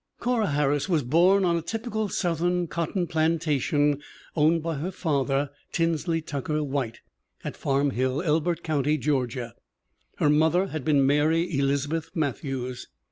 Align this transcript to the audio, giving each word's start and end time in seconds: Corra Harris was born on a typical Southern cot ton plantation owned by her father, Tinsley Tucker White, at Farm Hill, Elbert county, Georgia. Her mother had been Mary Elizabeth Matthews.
Corra 0.19 0.47
Harris 0.47 0.89
was 0.89 1.03
born 1.03 1.45
on 1.45 1.55
a 1.57 1.61
typical 1.61 2.09
Southern 2.09 2.65
cot 2.65 2.95
ton 2.95 3.05
plantation 3.05 4.01
owned 4.35 4.63
by 4.63 4.77
her 4.77 4.89
father, 4.89 5.51
Tinsley 5.71 6.23
Tucker 6.23 6.63
White, 6.63 7.01
at 7.43 7.55
Farm 7.55 7.91
Hill, 7.91 8.19
Elbert 8.23 8.63
county, 8.63 8.97
Georgia. 8.97 9.53
Her 10.17 10.31
mother 10.31 10.69
had 10.69 10.83
been 10.83 11.05
Mary 11.05 11.55
Elizabeth 11.55 12.09
Matthews. 12.15 12.87